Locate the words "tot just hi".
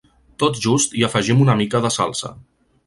0.43-1.05